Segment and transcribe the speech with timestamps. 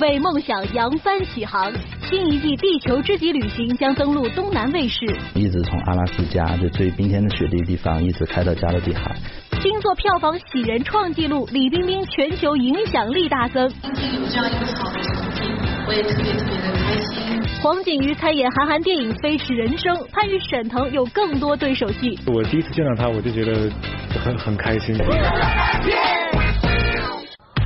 [0.00, 1.72] 为梦想扬帆起航，
[2.10, 5.06] 新一季《地球之极旅行》将登陆东南卫视。
[5.34, 9.14] 一直从阿拉斯加就最冰天的雪地地方，一直开到加勒比海。
[9.62, 13.68] 星座票房喜人创纪录，李冰冰全球影响力大增。
[13.80, 15.42] 今天有这样一个好的成绩，
[15.86, 17.40] 我也特别特别的开心。
[17.62, 22.18] 黄景瑜参演韩寒电影《飞驰人生》，他与沈腾有更多对手戏。
[22.26, 23.70] 我第一次见到他，我就觉得
[24.18, 24.96] 很很开心。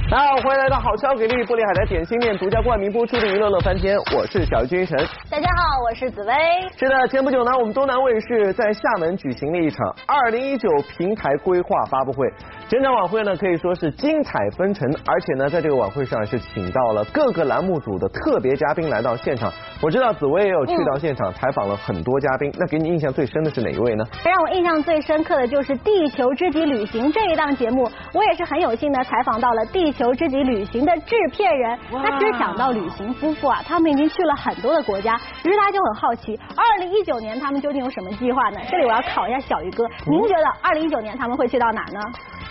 [0.09, 4.97] 大家好，欢迎来到好超给力玻璃海苔点心面独家冠名播出的娱乐乐翻天，我是小君晨。
[5.29, 6.33] 大家好，我是紫薇。
[6.79, 12.25] 是的，前不久呢，我们东南卫视在厦门举行了一场二零一九平台规划发布会，
[12.69, 19.53] 整场晚会呢可以说是精彩纷呈，而且呢，在这个晚会上是请到了各个栏目组的特别嘉宾来到现场。
[19.83, 24.05] 我知道紫薇也有去到现场采访了很多嘉宾，那给你印象最深的是哪一位呢？
[24.25, 31.79] 让我印象最深刻的就是《地球之极旅行》这一档节目，我也是很有幸的采访到了《地球之极旅行》的制片人。
[31.91, 38.61] 那其实讲到旅行夫妇啊，他们已经去了很多的国家，于是大家就很好奇，二零一九年他们究竟有什么计划呢？
[38.71, 42.01] 这里我要考一下小鱼哥，您觉得二零一九年他们会去到哪呢？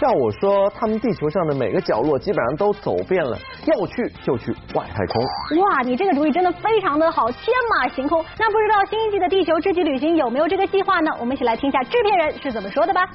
[0.01, 5.23] 要我说，他们地球上的每个角落基本上都走遍了，要去就去外太空。
[5.61, 8.23] 哇，你这个主意真的非常的好，天马行空。
[8.38, 11.11] 那不知道新一季的《地球之极旅行》有没有这个计划呢？
[11.19, 13.07] 我们一起来听一下制片人是怎么说的吧。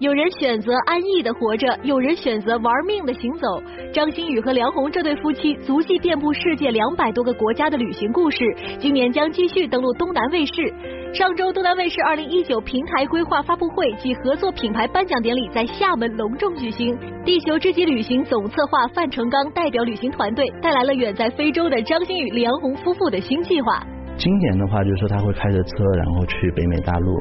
[0.00, 3.46] 有人选择安逸的活着，有人选择玩命的行走。
[3.92, 8.38] 张馨予和梁红这对夫妻足迹遍布世界两百多个国家的旅行故事，
[8.78, 10.72] 今年将继续登陆东南卫视。
[11.12, 16.96] 上周，东南卫视二零一九平台规划发布会及合作品牌颁奖典礼在厦门隆重举行。
[17.22, 23.86] 地球之极旅行总策划范成刚代表旅行团队，带来了远在非洲的张馨予、梁红夫妇的新计划。
[24.20, 27.18] 今年的话，就是说他会开着车，然后去北美大陆，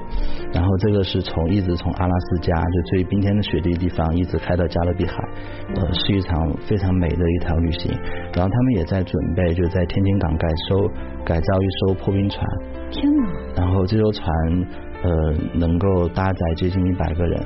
[0.51, 5.13] 然后这个是从一直从阿拉斯加就最冰天的雪地地方，一直开到加勒比海，
[5.75, 6.35] 呃，是一场
[6.67, 7.89] 非常美的一条旅行。
[8.35, 10.77] 然后他们也在准备，就在天津港改收
[11.23, 12.45] 改造一艘破冰船。
[12.91, 13.63] 天哪！
[13.63, 14.27] 然后这艘船
[15.01, 15.09] 呃
[15.53, 17.39] 能够搭载接近一百个人，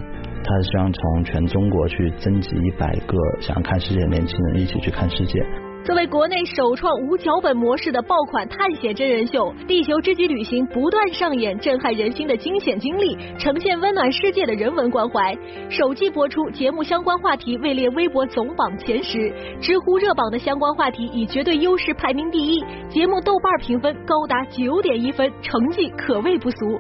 [0.44, 5.40] 他希望从全中国去征集一百个想要看世界的年轻人一起去看世界。
[5.86, 15.38] 作为国内首创无脚本模式的爆款探险真人秀，《地球之极旅行》不断上演震撼人心的惊险经历，呈现温暖世界的人文关怀。
[15.70, 19.30] 首季播出，节目相关话题位列微博总榜前十，
[19.60, 22.64] 知乎热榜的相关话题以绝对优势排名第一。
[22.90, 26.80] 节目豆瓣评分高达九点一分，成绩可谓不俗。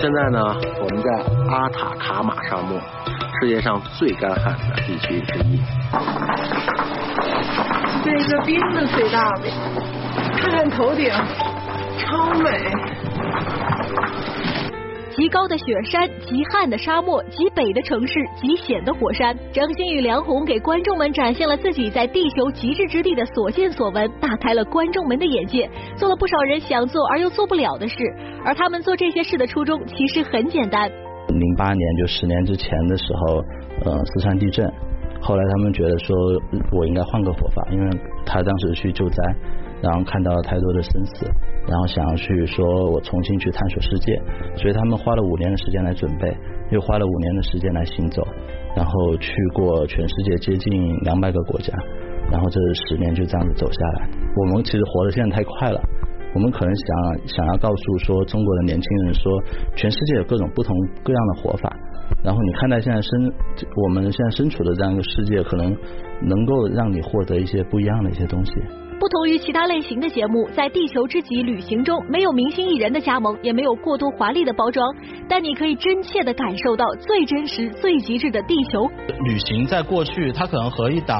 [0.00, 0.40] 现在呢，
[0.82, 1.10] 我们在
[1.48, 2.76] 阿塔卡马沙漠，
[3.40, 5.60] 世界上最干旱的地区之一。
[8.02, 9.50] 这个冰的最大的，
[10.38, 11.10] 看看头顶，
[11.98, 12.50] 超美。
[15.10, 19.36] 极高的雪山，极旱的沙漠，极北的城市，极险的火山。
[19.52, 27.96] 张馨予、梁红给观众们展现了自己在地球极致之地的所见所闻，打开了观众们的眼界，做了不少人想做而又做不了的事。
[28.46, 30.90] 而他们做这些事的初衷其实很简单。
[31.28, 33.44] 零八年就十年之前的时候，
[33.84, 34.72] 呃，四川地震。
[35.20, 36.16] 后来他们觉得说，
[36.72, 37.90] 我应该换个活法，因为
[38.24, 39.22] 他当时去救灾，
[39.82, 41.26] 然后看到了太多的生死，
[41.68, 44.20] 然后想要去说我重新去探索世界，
[44.56, 46.34] 所以他们花了五年的时间来准备，
[46.70, 48.26] 又花了五年的时间来行走，
[48.74, 51.72] 然后去过全世界接近两百个国家，
[52.30, 52.58] 然后这
[52.88, 54.08] 十年就这样子走下来。
[54.36, 55.80] 我们其实活得现在太快了，
[56.34, 59.30] 我们可能想想要告诉说中国的年轻人说，
[59.76, 61.76] 全世界有各种不同各样的活法。
[62.22, 63.32] 然后你看待现在身
[63.76, 65.76] 我们现在身处的这样一个世界，可能
[66.22, 68.52] 能够让你获得一些不一样的一些东西。
[68.98, 74.86] 不同于其他类型的节目，在《地球之极旅行》中，没有明星艺人的加盟，也没有过多华丽的包装，
[75.26, 78.86] 但你可以真切的感受到最真实、最极致的地球
[79.24, 79.66] 旅行。
[79.66, 81.18] 在过去，它可能和一档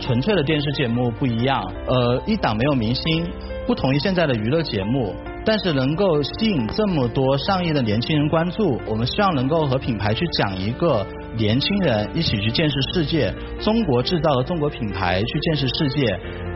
[0.00, 3.24] 纯粹的电视节目不一样，呃，一档没有明星，
[3.68, 5.14] 不同于现在的娱乐节目。
[5.44, 11.04] 但是能够吸引这么多上亿的年轻人关注，我们希望能够和品牌去讲一个
[11.36, 16.06] 年轻人一起去见识世界，中国制造的中国品牌去见识世界，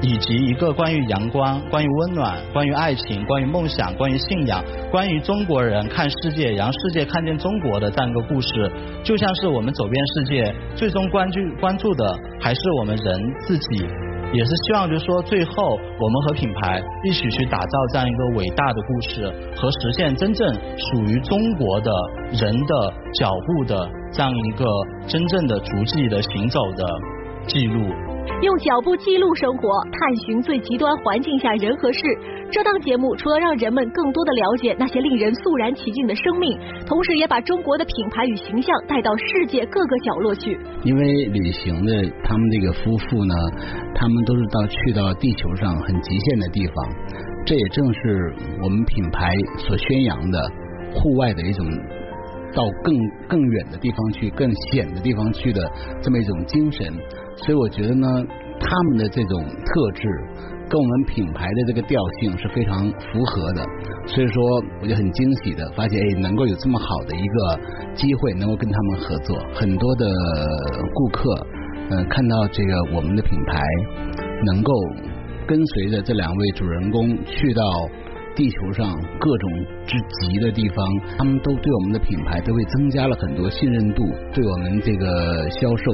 [0.03, 8.71] 以及一个关于阳光、关于温暖、关于爱情、关于梦想、关于信仰、关于中国人看世界，让世界看见中国的这样一个故事。
[9.03, 14.06] 就像是我们走遍世界，最终关注关注的还是我们人自己。
[14.37, 21.91] 也是希望，就是说，最后我们和品牌一起去打造这样一个伟大的故事，和实现真正属于中国的
[22.33, 24.67] 人的脚步的这样一个
[25.09, 26.85] 真正的足迹的行走的
[27.47, 27.81] 记录。
[28.43, 32.00] 用脚步记录生活，探寻最极端环境下人和事。
[32.50, 36.56] 这档节目除了让人们更多的了解那些令人肃然起敬的生命，
[36.87, 40.58] 同时也把中国的品牌与形象带到世界各个角落去。
[40.84, 41.93] 因为旅行的
[42.23, 43.34] 他们这个夫妇呢，
[43.94, 46.75] 他们都是到去到地球上很极限的地方，
[47.44, 50.50] 这也正是我们品牌所宣扬的
[50.94, 51.67] 户外的一种
[52.55, 52.94] 到更
[53.29, 55.61] 更远的地方去、更险的地方去的
[56.00, 56.87] 这么一种精神。
[57.37, 58.06] 所以我觉得呢，
[58.61, 60.09] 他们的这种特质。
[60.69, 63.65] 跟我们品牌的这个调性是非常符合的，
[64.05, 64.43] 所以说
[64.83, 70.05] 我就很惊喜的发现，哎，能够有这么好的一个机会，能够跟他们合作，很多的
[70.93, 71.47] 顾客，
[71.91, 73.62] 嗯，看到这个我们的品牌
[74.44, 74.73] 能够
[75.47, 77.62] 跟随着这两位主人公去到
[78.35, 79.53] 地球上各种
[79.87, 80.85] 之极的地方，
[81.17, 84.03] 他们都对我们的品牌都会增加了很多信任度，
[84.35, 85.93] 对我们这个销售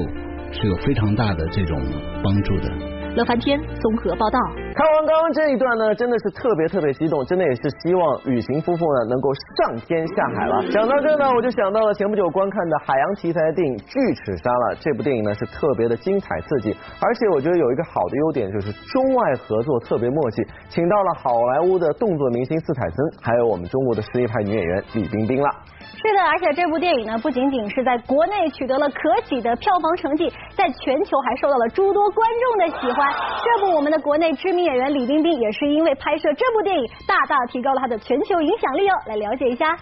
[0.53, 1.81] 是有非常大的这种
[2.23, 2.71] 帮助的。
[3.13, 4.39] 乐翻天综合报道。
[4.75, 10.65] 看完刚刚这一段呢，真的是特别特别激动，真的也是希望雨晴夫妇呢能够上天下海了。
[10.71, 14.77] 讲到这呢，我就想到了前不久观看的海洋题材的电影《巨齿鲨》了。
[14.81, 25.51] 这部电影呢是特别的精彩刺激，而且我觉得有一个好的优点就是中外合作特别默契，请到了好莱坞的动作明星斯坦森，还有我们中国的实力派女演员李冰冰了。
[25.95, 33.13] 是的，而且这部电影呢，不仅仅是在国内取得了可喜的票房成绩，在全球还受到了诸多观众的喜欢。
[33.45, 38.95] 这部我们的国内知名演员李冰冰也是因为拍摄这部电影，大大提高了她的全球影响力哦。
[39.07, 39.77] 来了解一下。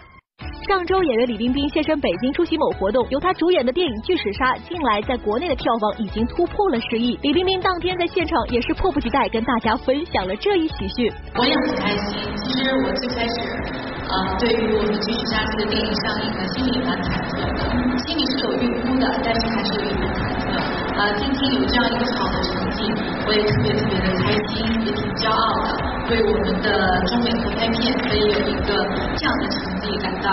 [0.69, 7.19] 上周，演员李冰冰现身北京出席某活动，由她主演的电影《巨齿鲨》近来在国内的票房已经突破了十亿。
[7.23, 11.11] 李冰冰当天在现场也是迫不及待跟大家分享了这一喜讯。
[11.35, 12.29] 我也很开心。
[12.37, 17.63] 其实我最开始，呃，对于我们《巨齿鲨》这个电影上映呢，心里蛮忐忑的，
[18.03, 20.51] 心里是有预估的，但是还是有一点忐忑。
[20.99, 22.91] 呃，今天有这样一个好的成绩，
[23.23, 25.79] 我也特别特别的开心，也挺骄傲的，
[26.11, 28.83] 为我们的中美合拍片可以有一个
[29.15, 30.29] 这样的成绩感到。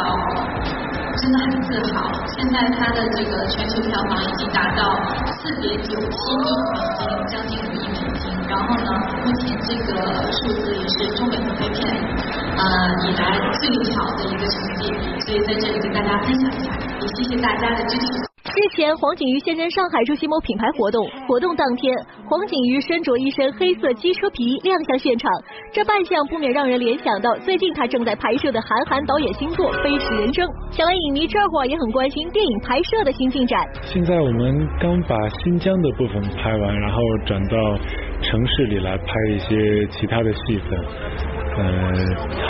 [1.18, 2.14] 真的很自豪。
[2.30, 4.86] 现在它的这个全球票房已经达到
[5.34, 8.30] 四点九七亿美金，将近五亿美金。
[8.48, 8.92] 然后呢，
[9.26, 9.98] 目前这个
[10.32, 11.82] 数字也是中美合拍片
[12.58, 12.64] 呃
[13.06, 14.82] 以来最好的一个成绩。
[15.26, 16.72] 所以在这里跟大家分享一下，
[17.02, 18.28] 也谢谢大家的支持。
[18.58, 21.06] 日前，黄景瑜现身上海出席某品牌活动。
[21.28, 21.96] 活动当天，
[22.26, 25.30] 黄景瑜身着一身黑色机车皮亮相现场，
[25.72, 30.48] 这扮相不免让人联想到最近他正在拍摄的韩寒导演新作《飞驰人生》。
[30.72, 33.60] 想来影迷这会儿也很关心电影拍摄的新进展。
[33.84, 37.58] 现在我们刚把新疆的部分拍完，然后转到
[38.22, 40.80] 城市里来拍一些其他的戏份。
[41.58, 41.64] 呃，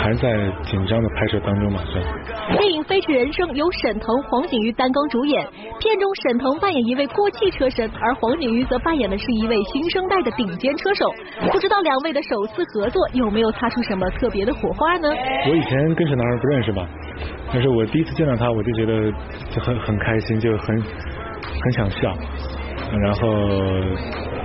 [0.02, 1.80] 还在紧张的拍摄当中嘛？
[1.86, 1.94] 是。
[2.58, 5.42] 电影《飞驰人生》由沈腾、黄景瑜担纲主演。
[5.80, 11.10] 片中沈腾扮演一位过气车神，而黄景瑜则扮演的是一位新生代的顶尖车手。
[11.50, 15.08] 不知道两位的首次合作有没有擦出什么特别的火花呢？
[15.48, 16.86] 我以前跟沈腾不认识吧，
[17.50, 19.10] 但是我第一次见到他，我就觉得
[19.48, 22.12] 就很很开心，就很很想笑，
[23.00, 23.28] 然后。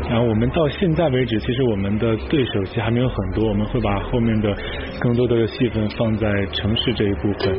[0.09, 4.53] 然后我们到现在为止，其实我们的对手戏还没有很多，我们会把后面的
[4.99, 7.57] 更多的戏份放在城市这一部分，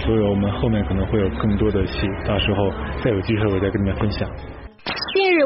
[0.00, 2.68] 所以我们后面可能会有更多的戏，到时候
[3.00, 4.28] 再有机会我再跟你们分享。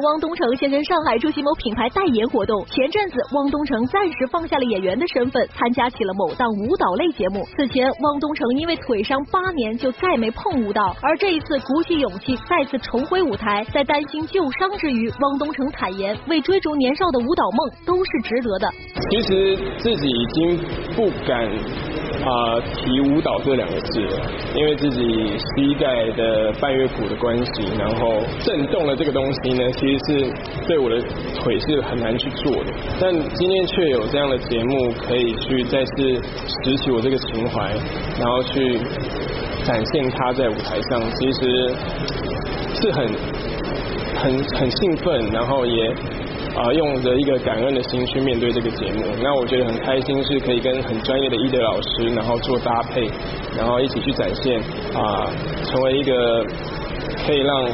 [0.00, 2.64] 汪东城现身上海出席某品牌代言活动。
[2.66, 7.44] 前阵子，汪东城暂时放下了演员的身份，参加起了某档舞蹈类节目。
[7.56, 18.70] 此前，汪东城因为腿伤八年就再没碰舞蹈，而这一次鼓起勇气再次重回舞台，在担心旧伤之余，汪东城坦言，为追逐年少的舞蹈梦都是值得的。
[19.10, 20.58] 其实自己已经
[20.94, 21.48] 不敢
[22.24, 24.00] 啊提舞蹈这两个字，
[24.54, 25.00] 因为自己
[25.38, 29.64] 膝盖的半月骨的关系，然后震动了这个东西呢。
[29.78, 30.32] 其实是
[30.66, 31.00] 对我的
[31.34, 36.14] 腿是很难去做的，但今天却有这样的节目可以去再次
[36.64, 37.70] 拾起我这个情怀，
[38.18, 38.78] 然后去
[39.64, 41.74] 展现它在舞台上，其实
[42.74, 43.06] 是很
[44.16, 45.94] 很很兴奋，然后也
[46.58, 49.04] 啊用着一个感恩的心去面对这个节目。
[49.22, 53.08] 那我觉得很开心，是可以跟很专业的伊德老师，然后做搭配，
[53.56, 54.58] 然后一起去展现
[54.94, 55.30] 啊，
[55.64, 56.44] 成为一个
[57.24, 57.70] 可以让。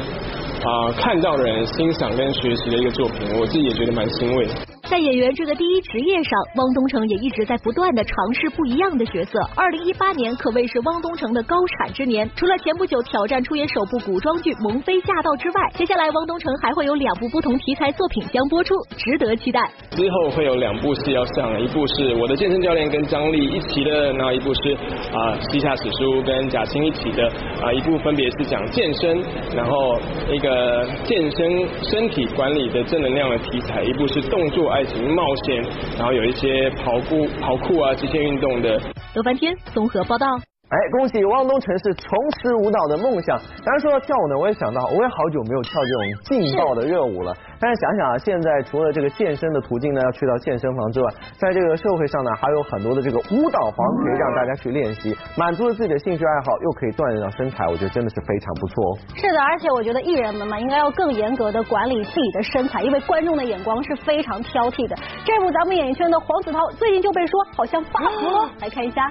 [0.65, 4.47] 啊，看到的人欣赏跟学习的一个作品，我自己也觉得蛮欣慰。
[4.89, 9.39] 在演员这个第一职业上，汪东城也一直在不断的尝试不一样的角色。
[9.55, 19.59] 二零一八年可谓是汪东城的高产之年，除了前不久挑战出演首部古装剧《萌妃驾到》之外，接下来汪东城还会有两部不同题材作品将播出，值得期待。
[19.89, 24.77] 之后会有两部戏要上，一部是我的健身教练跟张丽一起的，然后一部是
[25.11, 27.25] 啊西夏史书跟贾青一起的
[27.59, 29.17] 啊一部分别是讲健身，
[29.55, 29.97] 然后
[30.29, 35.63] 一个健身身体管理的正能量的题材，一部是动作爱情冒险，
[35.97, 38.77] 然后有一些跑步跑酷啊极限运动的。
[39.15, 40.27] 乐翻天综合报道。
[40.75, 43.39] 哎，恭喜汪东城是重拾舞蹈的梦想。
[43.63, 47.33] 当然说到跳舞呢，我也想到，我也好久没有跳这种劲爆的热舞了。
[47.57, 51.07] 但是想想啊，现在除了这个健身的途径呢，要去到健身房之外，
[51.39, 58.97] 在这个社会上呢，还有很多的这个舞蹈房可以让大家去练习，满足了自己的兴趣爱好，又可以锻炼到身材，我觉得真的是非常不错哦。
[59.15, 64.95] 是的，而且我觉得艺人们嘛，应该要更严格的管理自己的身材，因为观众的眼光是非常挑剔的。
[65.23, 69.09] 这部咱们演艺圈的黄子韬最近就被说好像发福了， 来看一下。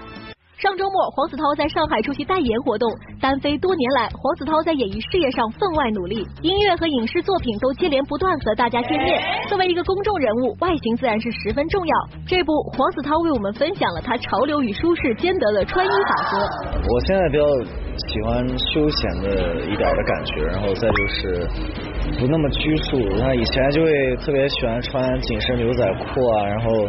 [0.64, 2.88] 上周末，黄子韬在上海出席代言活动。
[3.20, 9.20] 单飞多年来，黄子韬在演艺事业上分外努力，音乐和影视作品都接连不断和大家见面。
[9.46, 11.94] 作为一个公众人物，外形自然是十分重要。
[12.26, 16.38] 这部黄子韬为我们分享了他潮流与舒适兼得的穿衣法则。
[16.80, 17.44] 我现在比较
[18.08, 21.46] 喜欢休闲的一点的感觉，然后再就是
[22.18, 22.98] 不那么拘束。
[23.18, 26.88] 那以前就会特别喜欢穿紧身牛仔裤啊，然后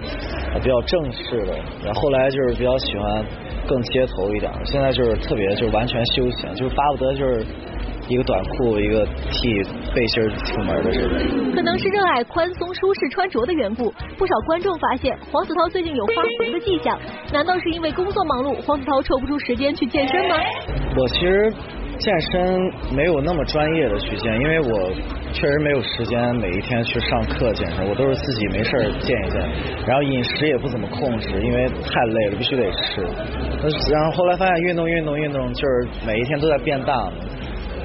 [0.61, 1.53] 比较正式的。
[1.83, 3.25] 然后后来就是比较喜欢。
[3.67, 7.43] 更街头一点，现在就是特别就是完全休闲，就是巴不得就是
[8.07, 11.51] 一个短裤一个 T 背心出门的这种。
[11.55, 16.95] 可能是热爱宽松舒适穿着的缘故，不少观众发现黄子韬最近有发福的迹象，
[17.33, 20.35] 难道是因为工作忙碌，黄子韬抽不出时间去健身吗？
[20.95, 21.51] 我其实。
[21.97, 24.91] 健身没有那么专业的去健，因为我
[25.31, 29.41] 确实没有时间每一天去上课健身，我都是自己没事健一健。
[29.87, 33.01] 然后饮食也不怎么控制，因为太累了，必须得吃。
[33.91, 37.13] 然后后来发现运动运动运动，就是每一天都在变大嘛，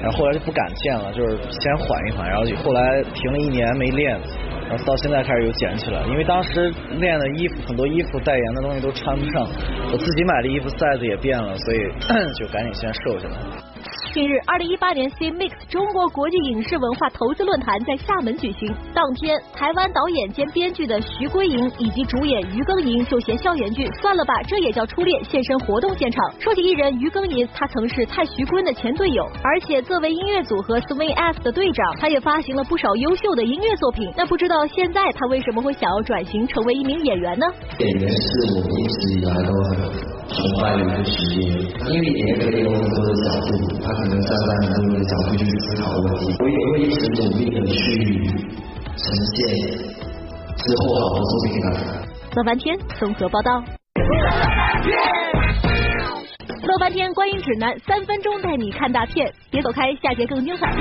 [0.01, 2.29] 然后后来就不敢健了，就是先缓一缓。
[2.29, 4.19] 然后后来停了一年没练，
[4.69, 9.47] 然后到现在开始又捡起来，因为当时练的衣服很多衣服代言的东西都穿不上，
[9.91, 11.79] 我自己买的衣服 size 也变了，所以
[12.37, 13.70] 就赶紧先瘦下来。
[14.13, 18.69] 近日，二零一八年 C Mix 中国国际影视文化投资论坛在厦门举行。
[18.93, 26.21] 当天，台湾导演兼编剧的徐归莹以及主演于庚寅就携校园剧《算了吧，这也叫初恋》现身活动现场。
[26.41, 34.11] 说起艺人于庚寅，他曾是蔡徐坤的前队友，而且作为音乐组合 Swing S 的队长，他也发行了不少优秀的音乐作品。
[34.17, 37.45] 那不知道现在他为什么会想要转型成为一名演员呢？
[37.79, 40.10] 演员是我一直以来都很。
[40.33, 41.43] 崇拜的一个职业，
[41.91, 43.49] 因为演员可以有很多的角度，
[43.83, 46.21] 他可能站在很多的角度去思考问题。
[46.39, 47.75] 我也会一直努力的去
[48.95, 49.03] 呈
[49.35, 49.37] 现
[50.55, 51.79] 之后好的作品给大家。
[52.35, 53.63] 乐翻天综合报道。
[56.63, 60.73] 乐翻天观影指南，三分钟带你看大片，别走开，下节更精彩。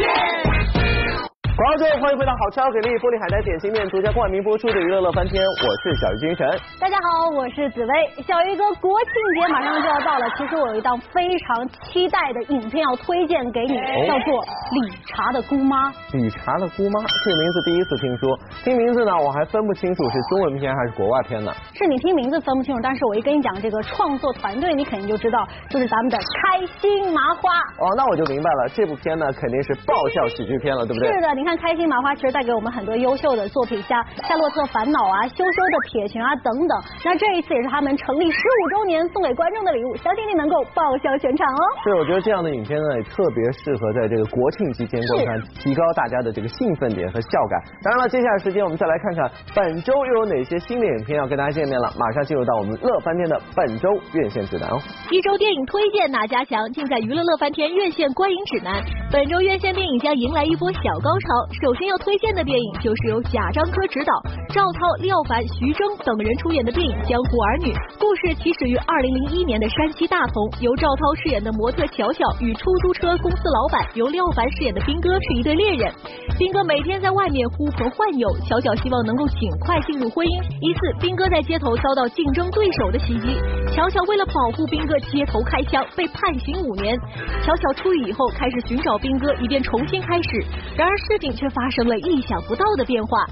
[1.61, 6.41] 广告之后，欢迎回到好吃好给力玻璃海苔点心面独家冠名播出的娱乐乐翻天，我是小鱼精神。
[6.81, 7.93] 大家好，我是紫薇。
[8.25, 13.77] 小鱼哥，国庆节马上就要到了，其实我有一档非常期待的影片要推荐给你，
[14.09, 14.41] 叫做
[14.73, 15.93] 《理查的姑妈》。
[16.17, 18.25] 理查的姑妈这个名字第一次听说，
[18.65, 21.53] 听名字呢我还分不清楚是中文片还是国外片呢。
[21.77, 27.53] 是你听名字分不清楚，但是我一跟你讲这个创作团队，你肯定就知道，就是咱们的开心麻花。
[27.77, 31.13] 哦，那我就明白了，这部片呢肯定是爆笑喜剧片了，对不对？
[31.13, 31.50] 是的，你看。
[31.57, 36.73] 开心麻花其实带给我们很多优秀的作品，像《夏洛特烦恼》啊、《羞羞的铁拳》啊等等。
[37.05, 41.63] 那这一次也是他们成立十五周年送给观众的礼物，相信你能够爆笑全场哦。
[41.85, 47.61] 是，我觉得这样的影片呢也特别适合在这个国庆期间观看，提高大家的这个兴奋点和笑感。
[47.83, 51.93] 当然了，接下来时间我们再来看看本周又有哪些新的影片要跟大家见面了。
[51.99, 54.79] 马上进入到我们乐翻天的本周院线指南哦。
[55.11, 58.83] 一周电影推荐哪家强，尽在娱乐乐翻天院线观影指南。
[59.13, 61.40] 本周院线电影将迎来一波小高潮。
[61.63, 64.13] 首先要推荐的电影就是由贾樟柯执导、
[64.49, 67.73] 赵涛、廖凡、徐峥等人出演的电影《江湖儿女》。
[67.99, 75.93] 故事起始于二零零一年的山西大同，由赵涛饰演的模特巧巧与出租车公司老板由廖凡饰演的兵哥是一对恋人。
[76.39, 80.35] 兵哥每天在外面呼朋唤友，巧巧希望能够尽快进入婚姻。
[80.61, 83.37] 一次，兵哥在街头遭到竞争对手的袭击，
[83.81, 86.95] 巧巧为了保护兵哥，街头开枪，被判刑五年。
[87.43, 90.45] 巧巧出狱以后，开始寻找兵哥，以便重新开始。
[90.77, 93.25] 然而事情却发生了意想不到的变化。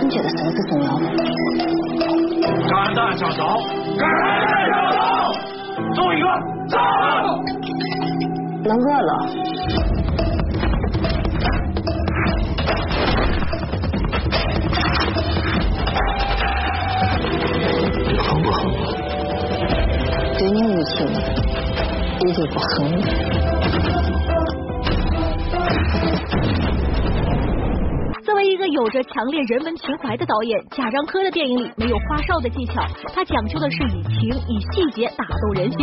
[0.00, 1.04] 你觉得什么是重要的？
[2.70, 3.58] 肝胆相照，
[3.98, 5.32] 肝胆相照，
[5.96, 6.28] 走一个，
[6.68, 6.78] 走。
[8.62, 9.91] 能饿了。
[28.92, 32.84] 着强烈人文情怀的导演，贾樟柯的电影里没有花哨的技巧，
[33.14, 35.78] 他讲究的是以情以细节打动人心。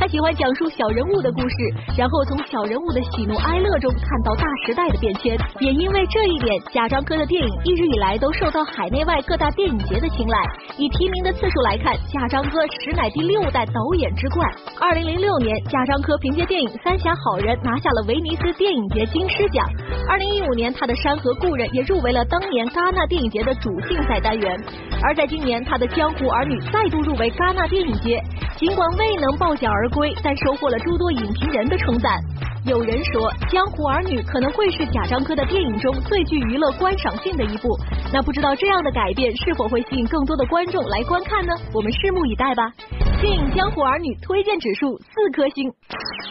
[0.00, 1.54] 他喜欢讲述小人物的故事，
[1.96, 5.38] 然后从小人物的喜怒哀乐中看到大时代的变迁。
[5.60, 10.38] 也因为这一点，贾樟柯的电影一直以来都受到海内外各大电影节的青睐。
[10.76, 14.50] 以提名的次数来看，贾樟柯实乃第六代导演之冠。
[14.80, 19.64] 二零零六年，贾樟柯凭借电影《三峡好人》拿下了威尼斯电影节金狮奖。
[20.08, 24.58] 二零一五年，他的《山河故人》也入围了当年戛纳电影节的主竞赛单元。
[25.02, 28.22] 而在今年，他的《江湖儿女》再度入围戛纳电影节，
[28.56, 32.18] 尽管未能抱奖而归，但收获了诸多影评人的称赞。
[32.66, 37.74] 有人说，《江湖儿女》可能会是贾樟柯的电影中最具娱乐观赏性的一部。
[38.12, 41.54] 那不知道这样的改变是否会吸引更多的观众来观看呢？
[41.72, 42.70] 我们拭目以待吧。
[43.22, 45.72] 电影《江湖儿女》推荐指数四颗星。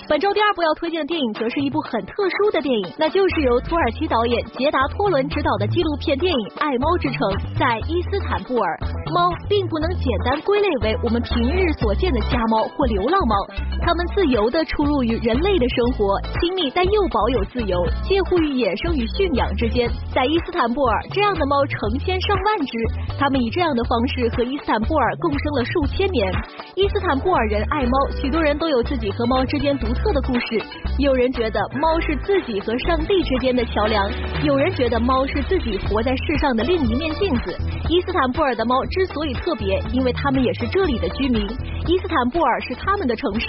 [0.07, 7.19] 本周第二部要推荐的电影，则是一部很特殊的电影，那就是由土耳其导演杰达托伦执导的纪录片电影《爱猫之城》。
[7.59, 8.79] 在伊斯坦布尔，
[9.11, 13.35] 猫并不能简单归类为我们平日所见的家猫或流浪猫，
[13.81, 16.19] 它们自由地出入于人类的生活。
[16.39, 19.89] 亲密但又保有自由，介乎于野生与驯养之间。
[20.13, 22.77] 在伊斯坦布尔，这样的猫成千上万只，
[23.17, 26.31] 它们以这样的方式和伊斯坦布尔共生了数千年。
[26.75, 30.61] 伊斯坦布尔人爱猫，许多人都有自己和猫之间独特的故事。
[30.97, 34.09] 有人觉得猫是自己和上帝之间的桥梁，
[34.43, 37.55] 有人觉得猫是自己活在世上的另一面镜子。
[37.89, 41.39] 伊斯坦布尔的猫之所以特别，因为他们也是这里的居民。
[41.87, 43.47] 伊斯坦布尔是他们的城市，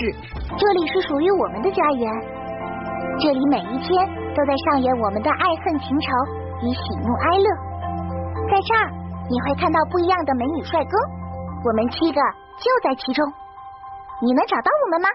[0.57, 2.07] 这里是属于我们的家园。
[3.19, 6.07] 这里每一天都在上演我们的爱恨情仇
[6.63, 7.49] 与喜怒哀乐，
[8.47, 8.95] 在这儿
[9.27, 10.95] 你会看到不一样的美女帅哥，
[11.67, 12.21] 我们七个
[12.63, 13.27] 就在其中，
[14.23, 15.09] 你能找到我们吗？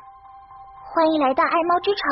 [0.92, 2.04] 欢迎来到爱猫之城，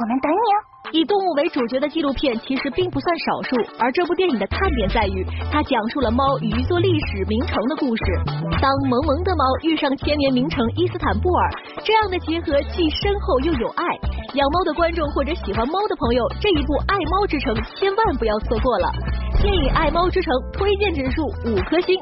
[0.00, 0.73] 我们等你哦。
[0.92, 8.02] 以动物为主角的纪录片其实并不算少数，而这部电影的看点在于，它讲述了猫与一座历史名城的故事。
[8.60, 11.50] 当萌萌的猫遇上千年名城伊斯坦布尔，
[11.82, 13.84] 这样的结合既深厚又有爱。
[14.34, 18.92] 养猫的观众或者喜欢猫的朋友，这一部《爱猫之城》千万不要错过了。
[19.40, 21.96] 电影《爱猫之城》推荐指数五颗星。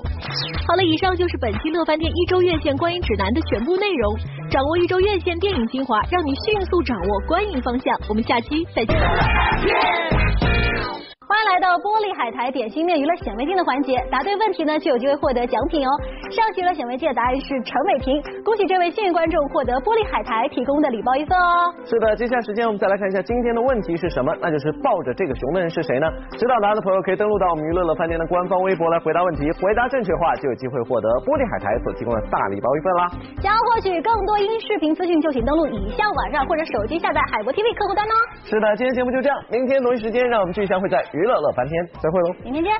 [0.66, 4.16] 好了，以上就是本期乐翻天一周院线观影指南的全部内容。
[4.50, 7.94] 掌握一周院线电影精华，让你迅速掌握观影方向。
[8.08, 8.96] 我们下期再见。
[11.80, 15.90] 玻璃海苔点心面娱乐显微镜的环节，答对问题呢就有机会获得奖品哦。
[16.30, 21.72] 上期娱乐显微镜的答案是陈伟霆，恭喜这位幸运观众获得玻璃海苔提供的礼包一份哦。
[21.84, 26.06] 是的，接下来时间我们再来看一下今天的问题是什么，那就是抱着这个熊的人是谁呢？
[26.36, 33.02] 知道答案的朋友可以登录到我们娱乐乐饭店的官方微博来回答问题，回答正确话就有机会获得玻璃海苔所提供的大礼包一份啦。
[33.40, 38.14] 想要获取更多音视频资讯，就请登录以下网站或者手机下载海博 TV 客户端哦。
[38.44, 42.72] 是的，今天节目就这样，明天同一时间让我们继续相会在娱乐乐明天，再会喽，明天见。